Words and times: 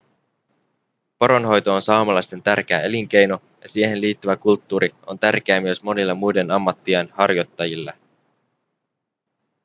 poronhoito 1.19 1.73
on 1.75 1.81
saamelaisten 1.81 2.43
tärkeä 2.43 2.81
elinkeino 2.81 3.41
ja 3.61 3.69
siihen 3.69 4.01
liittyvä 4.01 4.37
kulttuuri 4.37 4.89
on 5.07 5.19
tärkeää 5.19 5.61
myös 5.61 5.83
monille 5.83 6.13
muiden 6.13 6.51
ammattien 6.51 7.09
harjoittajille 7.11 7.93